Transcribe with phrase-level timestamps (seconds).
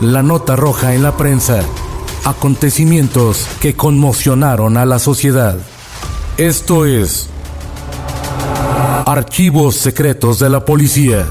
[0.00, 1.64] La nota roja en la prensa.
[2.26, 5.56] Acontecimientos que conmocionaron a la sociedad.
[6.36, 7.30] Esto es
[9.06, 11.24] Archivos secretos de la policía.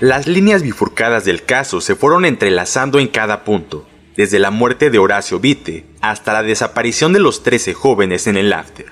[0.00, 4.98] Las líneas bifurcadas del caso se fueron entrelazando en cada punto, desde la muerte de
[4.98, 8.86] Horacio Vite hasta la desaparición de los 13 jóvenes en el after.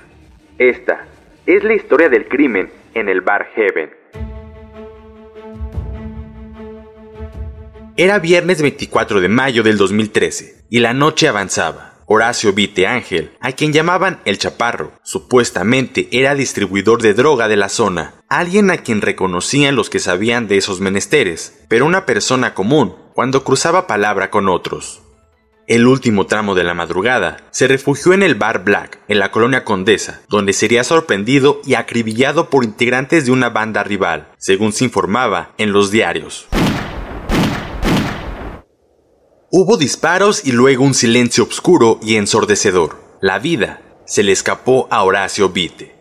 [0.57, 1.05] Esta
[1.45, 3.91] es la historia del crimen en el bar Heaven.
[7.95, 11.95] Era viernes 24 de mayo del 2013 y la noche avanzaba.
[12.09, 17.67] Horacio Vite Ángel, a quien llamaban el Chaparro, supuestamente era distribuidor de droga de la
[17.67, 22.95] zona, alguien a quien reconocían los que sabían de esos menesteres, pero una persona común
[23.13, 25.01] cuando cruzaba palabra con otros.
[25.67, 29.65] El último tramo de la madrugada se refugió en el bar Black, en la colonia
[29.65, 35.53] Condesa, donde sería sorprendido y acribillado por integrantes de una banda rival, según se informaba
[35.57, 36.47] en los diarios.
[39.51, 42.95] Hubo disparos y luego un silencio oscuro y ensordecedor.
[43.19, 45.96] La vida se le escapó a Horacio Vite.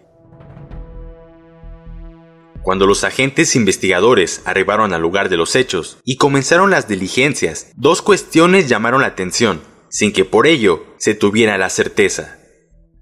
[2.67, 8.03] Cuando los agentes investigadores arribaron al lugar de los hechos y comenzaron las diligencias, dos
[8.03, 12.39] cuestiones llamaron la atención, sin que por ello se tuviera la certeza.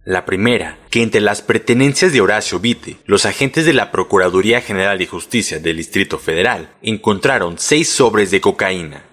[0.04, 4.98] La primera, que entre las pertenencias de Horacio Vite, los agentes de la Procuraduría General
[4.98, 9.06] de Justicia del Distrito Federal encontraron seis sobres de cocaína,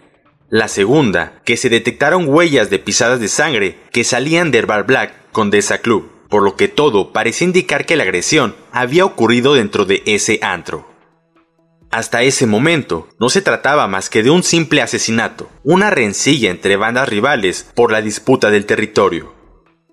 [0.49, 5.13] la segunda, que se detectaron huellas de pisadas de sangre que salían del Bar Black
[5.31, 10.01] Condesa Club, por lo que todo parecía indicar que la agresión había ocurrido dentro de
[10.05, 10.89] ese antro.
[11.91, 16.77] Hasta ese momento, no se trataba más que de un simple asesinato, una rencilla entre
[16.77, 19.35] bandas rivales por la disputa del territorio.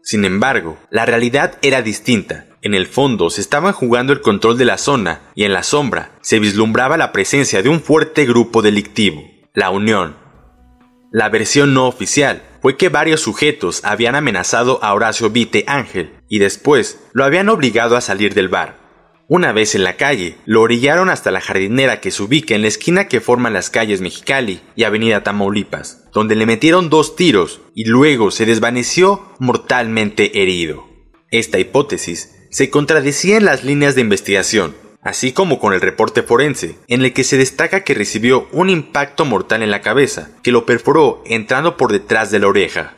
[0.00, 2.46] Sin embargo, la realidad era distinta.
[2.62, 6.12] En el fondo se estaban jugando el control de la zona y en la sombra
[6.22, 9.24] se vislumbraba la presencia de un fuerte grupo delictivo,
[9.54, 10.16] la Unión,
[11.10, 16.38] la versión no oficial fue que varios sujetos habían amenazado a Horacio Vite Ángel y
[16.38, 18.78] después lo habían obligado a salir del bar.
[19.30, 22.68] Una vez en la calle, lo orillaron hasta la jardinera que se ubica en la
[22.68, 27.84] esquina que forman las calles Mexicali y Avenida Tamaulipas, donde le metieron dos tiros y
[27.84, 30.88] luego se desvaneció mortalmente herido.
[31.30, 36.76] Esta hipótesis se contradecía en las líneas de investigación, así como con el reporte forense,
[36.88, 40.66] en el que se destaca que recibió un impacto mortal en la cabeza, que lo
[40.66, 42.94] perforó entrando por detrás de la oreja.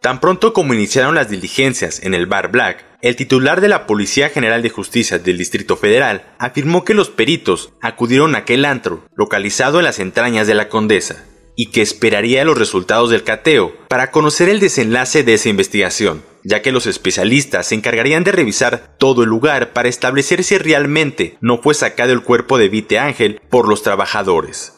[0.00, 4.28] Tan pronto como iniciaron las diligencias en el bar Black, el titular de la Policía
[4.28, 9.78] General de Justicia del Distrito Federal afirmó que los peritos acudieron a aquel antro, localizado
[9.78, 11.24] en las entrañas de la Condesa,
[11.56, 16.62] y que esperaría los resultados del cateo para conocer el desenlace de esa investigación, ya
[16.62, 21.58] que los especialistas se encargarían de revisar todo el lugar para establecer si realmente no
[21.58, 24.74] fue sacado el cuerpo de Vite Ángel por los trabajadores.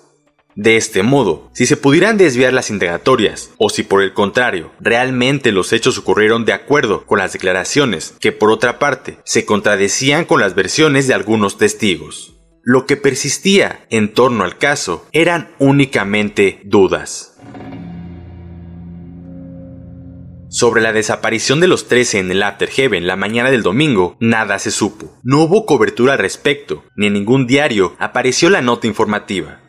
[0.57, 5.53] De este modo, si se pudieran desviar las indagatorias, o si por el contrario, realmente
[5.53, 10.41] los hechos ocurrieron de acuerdo con las declaraciones, que por otra parte se contradecían con
[10.41, 12.35] las versiones de algunos testigos.
[12.63, 17.30] Lo que persistía en torno al caso eran únicamente dudas.
[20.51, 24.59] Sobre la desaparición de los 13 en el After Heaven la mañana del domingo, nada
[24.59, 25.17] se supo.
[25.23, 29.61] No hubo cobertura al respecto, ni en ningún diario apareció la nota informativa.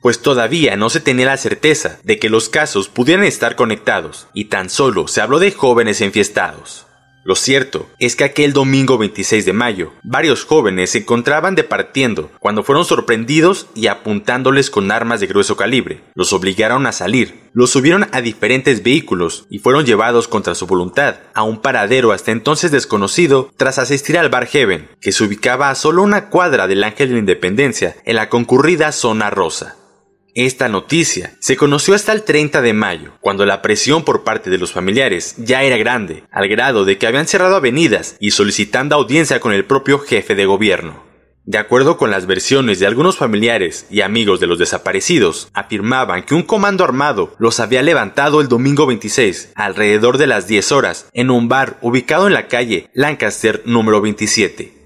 [0.00, 4.46] Pues todavía no se tenía la certeza de que los casos pudieran estar conectados, y
[4.46, 6.86] tan solo se habló de jóvenes enfiestados.
[7.22, 12.62] Lo cierto es que aquel domingo 26 de mayo, varios jóvenes se encontraban departiendo cuando
[12.62, 16.00] fueron sorprendidos y apuntándoles con armas de grueso calibre.
[16.14, 21.16] Los obligaron a salir, los subieron a diferentes vehículos y fueron llevados contra su voluntad
[21.34, 25.74] a un paradero hasta entonces desconocido tras asistir al Bar Heaven, que se ubicaba a
[25.74, 29.76] solo una cuadra del Ángel de la Independencia en la concurrida zona rosa.
[30.34, 34.58] Esta noticia se conoció hasta el 30 de mayo, cuando la presión por parte de
[34.58, 39.40] los familiares ya era grande, al grado de que habían cerrado avenidas y solicitando audiencia
[39.40, 41.02] con el propio jefe de gobierno.
[41.44, 46.34] De acuerdo con las versiones de algunos familiares y amigos de los desaparecidos, afirmaban que
[46.34, 51.30] un comando armado los había levantado el domingo 26, alrededor de las 10 horas, en
[51.30, 54.79] un bar ubicado en la calle Lancaster número 27.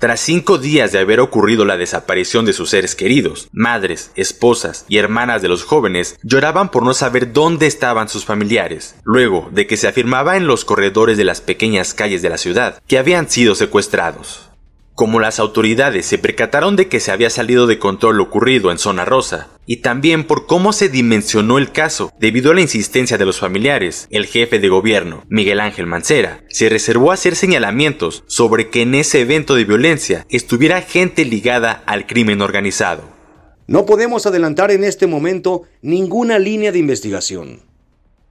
[0.00, 4.96] Tras cinco días de haber ocurrido la desaparición de sus seres queridos, madres, esposas y
[4.96, 9.76] hermanas de los jóvenes lloraban por no saber dónde estaban sus familiares, luego de que
[9.76, 13.54] se afirmaba en los corredores de las pequeñas calles de la ciudad que habían sido
[13.54, 14.49] secuestrados.
[15.00, 18.76] Como las autoridades se percataron de que se había salido de control lo ocurrido en
[18.76, 23.24] Zona Rosa, y también por cómo se dimensionó el caso debido a la insistencia de
[23.24, 28.68] los familiares, el jefe de gobierno, Miguel Ángel Mancera, se reservó a hacer señalamientos sobre
[28.68, 33.04] que en ese evento de violencia estuviera gente ligada al crimen organizado.
[33.66, 37.62] No podemos adelantar en este momento ninguna línea de investigación.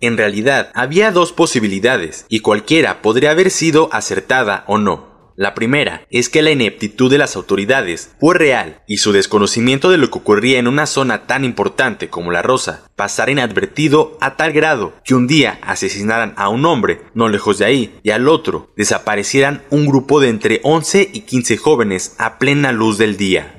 [0.02, 5.09] En realidad, había dos posibilidades, y cualquiera podría haber sido acertada o no.
[5.40, 9.98] La primera es que la ineptitud de las autoridades fue real y su desconocimiento de
[9.98, 14.52] lo que ocurría en una zona tan importante como la Rosa pasara inadvertido a tal
[14.52, 18.74] grado que un día asesinaran a un hombre no lejos de ahí y al otro
[18.76, 23.59] desaparecieran un grupo de entre 11 y 15 jóvenes a plena luz del día.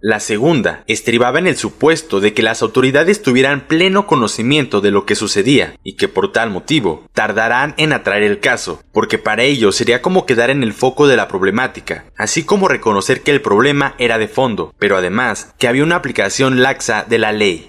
[0.00, 5.04] La segunda estribaba en el supuesto de que las autoridades tuvieran pleno conocimiento de lo
[5.06, 9.72] que sucedía y que por tal motivo tardarán en atraer el caso, porque para ello
[9.72, 13.96] sería como quedar en el foco de la problemática, así como reconocer que el problema
[13.98, 17.68] era de fondo, pero además que había una aplicación laxa de la ley.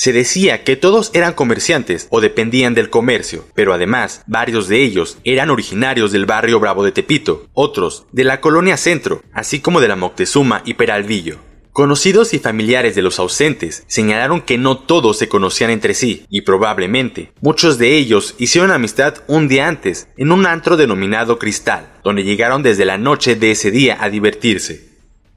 [0.00, 5.18] Se decía que todos eran comerciantes o dependían del comercio, pero además varios de ellos
[5.24, 9.88] eran originarios del barrio Bravo de Tepito, otros de la colonia Centro, así como de
[9.88, 11.36] la Moctezuma y Peralvillo.
[11.72, 16.40] Conocidos y familiares de los ausentes señalaron que no todos se conocían entre sí y
[16.40, 22.24] probablemente muchos de ellos hicieron amistad un día antes en un antro denominado Cristal, donde
[22.24, 24.89] llegaron desde la noche de ese día a divertirse.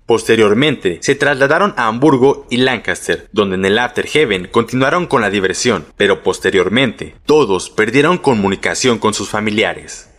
[0.05, 5.29] Posteriormente, se trasladaron a Hamburgo y Lancaster, donde en el After Heaven continuaron con la
[5.29, 10.09] diversión, pero posteriormente, todos perdieron comunicación con sus familiares.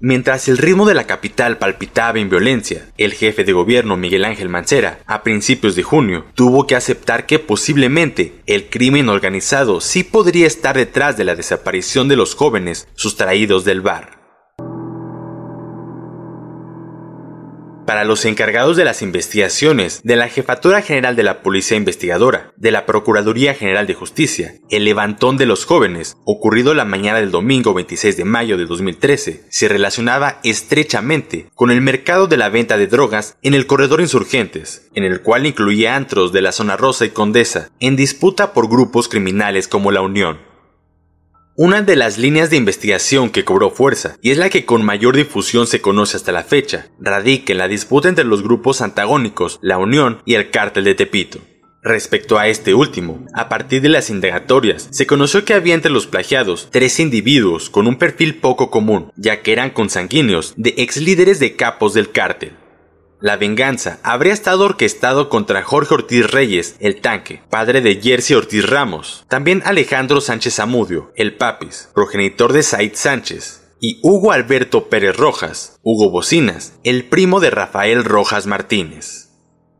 [0.00, 4.48] Mientras el ritmo de la capital palpitaba en violencia, el jefe de gobierno Miguel Ángel
[4.48, 10.46] Mancera, a principios de junio, tuvo que aceptar que posiblemente el crimen organizado sí podría
[10.46, 14.17] estar detrás de la desaparición de los jóvenes sustraídos del bar.
[17.88, 22.70] Para los encargados de las investigaciones de la Jefatura General de la Policía Investigadora, de
[22.70, 27.72] la Procuraduría General de Justicia, el levantón de los jóvenes, ocurrido la mañana del domingo
[27.72, 32.88] 26 de mayo de 2013, se relacionaba estrechamente con el mercado de la venta de
[32.88, 37.08] drogas en el corredor Insurgentes, en el cual incluía antros de la zona Rosa y
[37.08, 40.47] Condesa, en disputa por grupos criminales como la Unión.
[41.60, 45.16] Una de las líneas de investigación que cobró fuerza, y es la que con mayor
[45.16, 49.76] difusión se conoce hasta la fecha, radica en la disputa entre los grupos antagónicos, la
[49.76, 51.40] Unión y el Cártel de Tepito.
[51.82, 56.06] Respecto a este último, a partir de las indagatorias, se conoció que había entre los
[56.06, 61.40] plagiados tres individuos con un perfil poco común, ya que eran consanguíneos de ex líderes
[61.40, 62.52] de capos del cártel.
[63.20, 63.98] La venganza.
[64.04, 69.60] Habría estado orquestado contra Jorge Ortiz Reyes, el tanque, padre de Jersey Ortiz Ramos, también
[69.64, 76.10] Alejandro Sánchez Amudio, el papis, progenitor de Said Sánchez, y Hugo Alberto Pérez Rojas, Hugo
[76.10, 79.30] Bocinas, el primo de Rafael Rojas Martínez.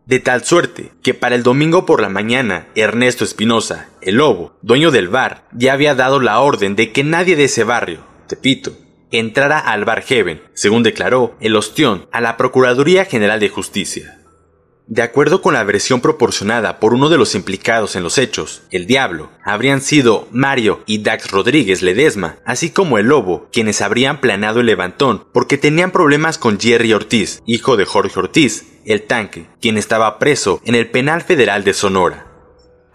[0.05, 4.91] De tal suerte que para el domingo por la mañana, Ernesto Espinosa, el lobo, dueño
[4.91, 8.73] del bar, ya había dado la orden de que nadie de ese barrio, Tepito,
[9.11, 14.19] entrara al Bar Heaven, según declaró el ostión a la Procuraduría General de Justicia.
[14.91, 18.87] De acuerdo con la versión proporcionada por uno de los implicados en los hechos, el
[18.87, 24.61] diablo, habrían sido Mario y Dax Rodríguez Ledesma, así como el lobo, quienes habrían planeado
[24.61, 29.77] el levantón porque tenían problemas con Jerry Ortiz, hijo de Jorge Ortiz, el tanque, quien
[29.77, 32.28] estaba preso en el penal federal de Sonora.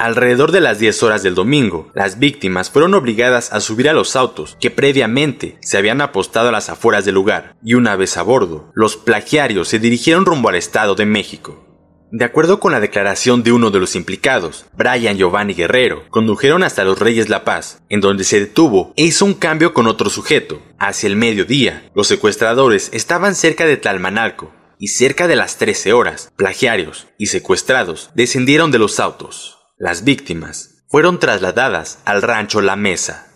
[0.03, 4.17] Alrededor de las 10 horas del domingo, las víctimas fueron obligadas a subir a los
[4.17, 8.22] autos que previamente se habían apostado a las afueras del lugar, y una vez a
[8.22, 11.65] bordo, los plagiarios se dirigieron rumbo al Estado de México.
[12.12, 16.83] De acuerdo con la declaración de uno de los implicados, Brian Giovanni Guerrero, condujeron hasta
[16.83, 20.62] los Reyes La Paz, en donde se detuvo e hizo un cambio con otro sujeto.
[20.79, 26.33] Hacia el mediodía, los secuestradores estaban cerca de Tlalmanalco, y cerca de las 13 horas,
[26.36, 29.62] plagiarios y secuestrados descendieron de los autos.
[29.84, 33.28] Las víctimas fueron trasladadas al rancho La Mesa.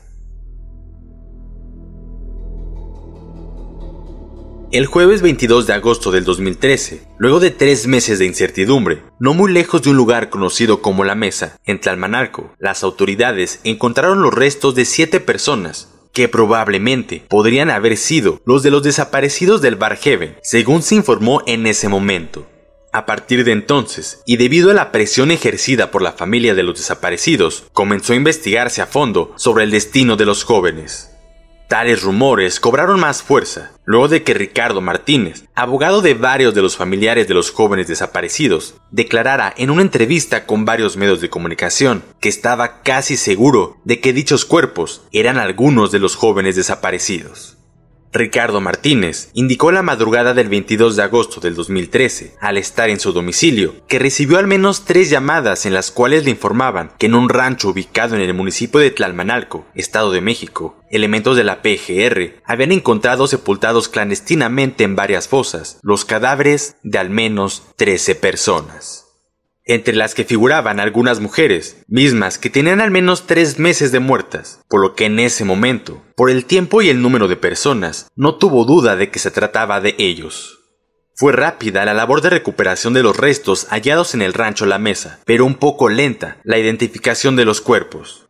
[4.71, 9.51] El jueves 22 de agosto del 2013, luego de tres meses de incertidumbre, no muy
[9.51, 14.73] lejos de un lugar conocido como La Mesa, en Tlalmanalco, las autoridades encontraron los restos
[14.73, 20.37] de siete personas, que probablemente podrían haber sido los de los desaparecidos del Bar Heaven,
[20.43, 22.47] según se informó en ese momento.
[22.91, 26.77] A partir de entonces, y debido a la presión ejercida por la familia de los
[26.77, 31.11] desaparecidos, comenzó a investigarse a fondo sobre el destino de los jóvenes.
[31.67, 36.77] Tales rumores cobraron más fuerza luego de que Ricardo Martínez, abogado de varios de los
[36.77, 42.29] familiares de los jóvenes desaparecidos, declarara en una entrevista con varios medios de comunicación que
[42.29, 47.56] estaba casi seguro de que dichos cuerpos eran algunos de los jóvenes desaparecidos.
[48.13, 53.13] Ricardo Martínez indicó la madrugada del 22 de agosto del 2013, al estar en su
[53.13, 57.29] domicilio, que recibió al menos tres llamadas en las cuales le informaban que en un
[57.29, 62.71] rancho ubicado en el municipio de Tlalmanalco, Estado de México, elementos de la PGR habían
[62.71, 69.06] encontrado sepultados clandestinamente en varias fosas los cadáveres de al menos 13 personas
[69.67, 74.61] entre las que figuraban algunas mujeres, mismas que tenían al menos tres meses de muertas,
[74.67, 78.35] por lo que en ese momento, por el tiempo y el número de personas, no
[78.35, 80.59] tuvo duda de que se trataba de ellos.
[81.13, 85.19] Fue rápida la labor de recuperación de los restos hallados en el rancho La Mesa,
[85.25, 88.27] pero un poco lenta la identificación de los cuerpos.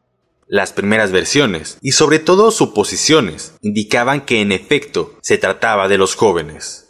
[0.47, 6.15] Las primeras versiones, y sobre todo suposiciones, indicaban que en efecto se trataba de los
[6.15, 6.86] jóvenes.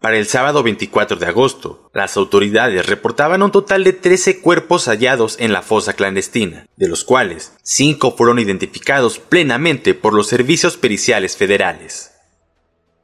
[0.00, 5.36] Para el sábado 24 de agosto, las autoridades reportaban un total de 13 cuerpos hallados
[5.38, 11.36] en la fosa clandestina, de los cuales 5 fueron identificados plenamente por los servicios periciales
[11.36, 12.12] federales.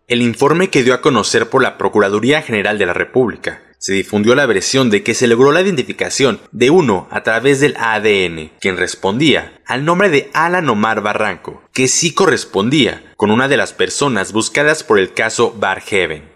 [0.08, 4.34] El informe que dio a conocer por la Procuraduría General de la República se difundió
[4.34, 8.78] la versión de que se logró la identificación de uno a través del ADN, quien
[8.78, 14.32] respondía al nombre de Alan Omar Barranco, que sí correspondía con una de las personas
[14.32, 16.35] buscadas por el caso Barheaven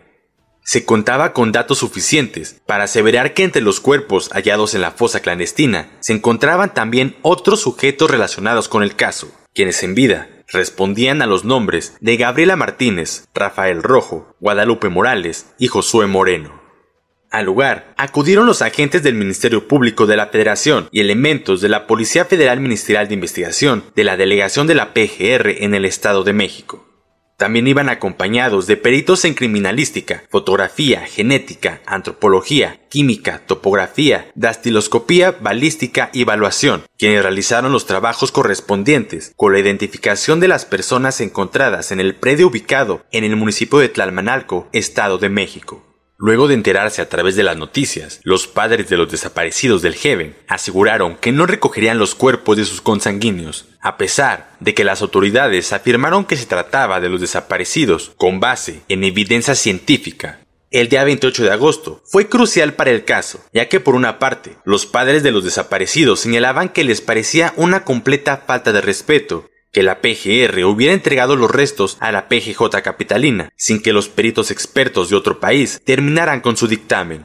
[0.70, 5.18] se contaba con datos suficientes para aseverar que entre los cuerpos hallados en la fosa
[5.18, 11.26] clandestina se encontraban también otros sujetos relacionados con el caso, quienes en vida respondían a
[11.26, 16.62] los nombres de Gabriela Martínez, Rafael Rojo, Guadalupe Morales y Josué Moreno.
[17.32, 21.88] Al lugar acudieron los agentes del Ministerio Público de la Federación y elementos de la
[21.88, 26.32] Policía Federal Ministerial de Investigación de la Delegación de la PGR en el Estado de
[26.32, 26.89] México.
[27.40, 36.20] También iban acompañados de peritos en criminalística, fotografía, genética, antropología, química, topografía, dastiloscopía, balística y
[36.20, 42.14] evaluación, quienes realizaron los trabajos correspondientes con la identificación de las personas encontradas en el
[42.14, 45.89] predio ubicado en el municipio de Tlalmanalco, Estado de México.
[46.22, 50.36] Luego de enterarse a través de las noticias, los padres de los desaparecidos del Heaven
[50.48, 55.72] aseguraron que no recogerían los cuerpos de sus consanguíneos, a pesar de que las autoridades
[55.72, 60.40] afirmaron que se trataba de los desaparecidos con base en evidencia científica.
[60.70, 64.58] El día 28 de agosto fue crucial para el caso, ya que por una parte,
[64.66, 69.82] los padres de los desaparecidos señalaban que les parecía una completa falta de respeto que
[69.82, 75.10] la PGR hubiera entregado los restos a la PGJ capitalina, sin que los peritos expertos
[75.10, 77.24] de otro país terminaran con su dictamen.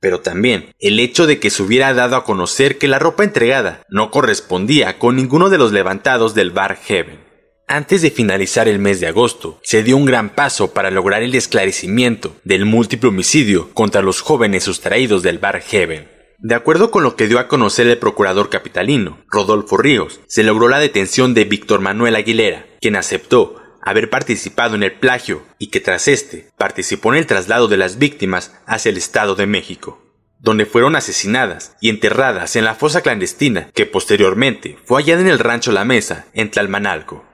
[0.00, 3.82] Pero también el hecho de que se hubiera dado a conocer que la ropa entregada
[3.88, 7.24] no correspondía con ninguno de los levantados del Bar Heaven.
[7.66, 11.34] Antes de finalizar el mes de agosto, se dio un gran paso para lograr el
[11.34, 16.13] esclarecimiento del múltiple homicidio contra los jóvenes sustraídos del Bar Heaven.
[16.44, 20.68] De acuerdo con lo que dio a conocer el procurador capitalino, Rodolfo Ríos, se logró
[20.68, 25.80] la detención de Víctor Manuel Aguilera, quien aceptó haber participado en el plagio y que
[25.80, 30.04] tras este participó en el traslado de las víctimas hacia el Estado de México,
[30.38, 35.38] donde fueron asesinadas y enterradas en la fosa clandestina que posteriormente fue hallada en el
[35.38, 37.24] rancho La Mesa, en Tlalmanalco.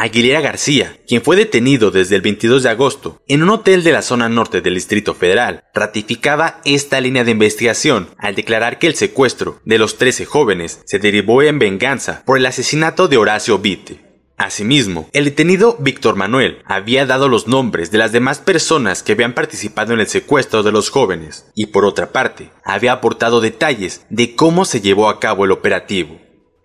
[0.00, 4.02] Aguilera García, quien fue detenido desde el 22 de agosto en un hotel de la
[4.02, 9.60] zona norte del Distrito Federal, ratificaba esta línea de investigación al declarar que el secuestro
[9.64, 13.98] de los 13 jóvenes se derivó en venganza por el asesinato de Horacio Vitte.
[14.36, 19.34] Asimismo, el detenido Víctor Manuel había dado los nombres de las demás personas que habían
[19.34, 24.36] participado en el secuestro de los jóvenes y por otra parte, había aportado detalles de
[24.36, 26.20] cómo se llevó a cabo el operativo.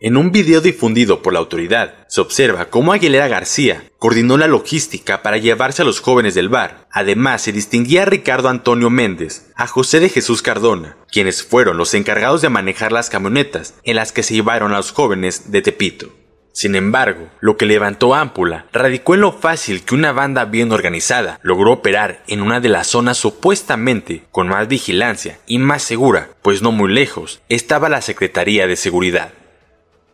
[0.06, 5.24] En un video difundido por la autoridad, se observa cómo Aguilera García coordinó la logística
[5.24, 6.90] para llevarse a los jóvenes del bar.
[6.92, 11.94] Además, se distinguía a Ricardo Antonio Méndez, a José de Jesús Cardona, quienes fueron los
[11.94, 16.10] encargados de manejar las camionetas en las que se llevaron a los jóvenes de Tepito.
[16.52, 21.40] Sin embargo, lo que levantó Ámpula radicó en lo fácil que una banda bien organizada
[21.44, 26.62] logró operar en una de las zonas supuestamente con más vigilancia y más segura, pues
[26.62, 29.32] no muy lejos estaba la Secretaría de Seguridad.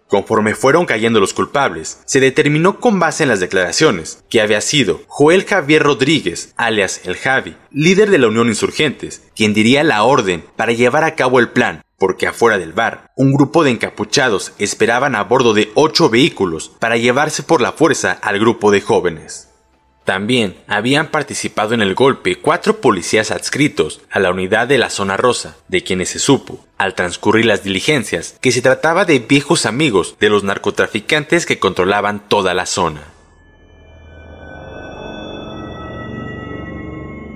[0.09, 5.01] Conforme fueron cayendo los culpables, se determinó con base en las declaraciones que había sido
[5.07, 10.43] Joel Javier Rodríguez, alias El Javi, líder de la Unión Insurgentes, quien diría la orden
[10.55, 15.13] para llevar a cabo el plan, porque afuera del bar, un grupo de encapuchados esperaban
[15.13, 19.48] a bordo de ocho vehículos para llevarse por la fuerza al grupo de jóvenes.
[20.09, 25.17] También habían participado en el golpe cuatro policías adscritos a la unidad de la zona
[25.17, 30.15] rosa, de quienes se supo, al transcurrir las diligencias, que se trataba de viejos amigos
[30.19, 33.03] de los narcotraficantes que controlaban toda la zona.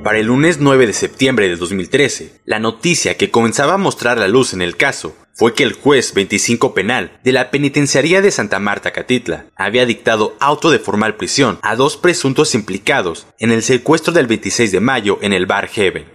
[0.03, 4.27] Para el lunes 9 de septiembre de 2013, la noticia que comenzaba a mostrar la
[4.27, 8.59] luz en el caso fue que el juez 25 penal de la penitenciaría de Santa
[8.59, 14.13] Marta Catitla había dictado auto de formal prisión a dos presuntos implicados en el secuestro
[14.13, 16.05] del 26 de mayo en el bar Heaven.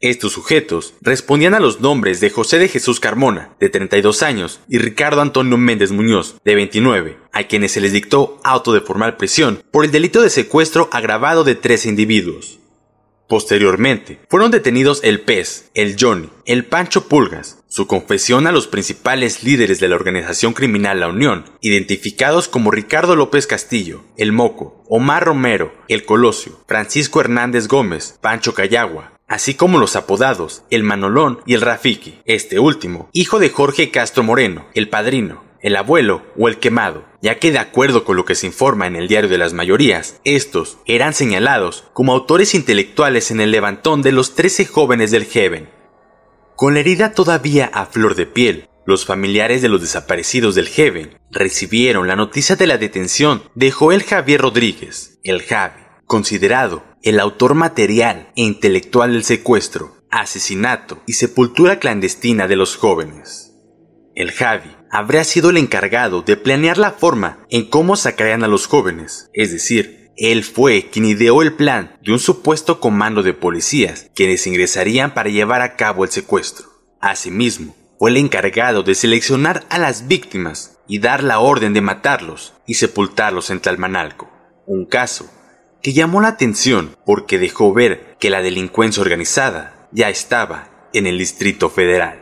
[0.00, 4.78] Estos sujetos respondían a los nombres de José de Jesús Carmona, de 32 años, y
[4.78, 9.62] Ricardo Antonio Méndez Muñoz, de 29, a quienes se les dictó auto de formal prisión
[9.70, 12.58] por el delito de secuestro agravado de tres individuos.
[13.32, 19.42] Posteriormente, fueron detenidos el Pez, el Johnny, el Pancho Pulgas, su confesión a los principales
[19.42, 25.24] líderes de la organización criminal La Unión, identificados como Ricardo López Castillo, el Moco, Omar
[25.24, 31.54] Romero, el Colosio, Francisco Hernández Gómez, Pancho Cayagua, así como los apodados el Manolón y
[31.54, 36.58] el Rafiki, este último, hijo de Jorge Castro Moreno, el padrino, el abuelo o el
[36.58, 39.52] quemado, ya que de acuerdo con lo que se informa en el diario de las
[39.52, 45.24] mayorías, estos eran señalados como autores intelectuales en el levantón de los 13 jóvenes del
[45.24, 45.70] Heaven.
[46.56, 51.16] Con la herida todavía a flor de piel, los familiares de los desaparecidos del Heaven
[51.30, 57.54] recibieron la noticia de la detención de Joel Javier Rodríguez, el Javi, considerado el autor
[57.54, 63.52] material e intelectual del secuestro, asesinato y sepultura clandestina de los jóvenes.
[64.14, 68.66] El Javi habría sido el encargado de planear la forma en cómo sacarían a los
[68.66, 74.10] jóvenes, es decir, él fue quien ideó el plan de un supuesto comando de policías
[74.14, 76.66] quienes ingresarían para llevar a cabo el secuestro.
[77.00, 82.52] Asimismo, fue el encargado de seleccionar a las víctimas y dar la orden de matarlos
[82.66, 84.30] y sepultarlos en Tlalmanalco.
[84.66, 85.30] Un caso
[85.82, 91.16] que llamó la atención porque dejó ver que la delincuencia organizada ya estaba en el
[91.16, 92.21] Distrito Federal.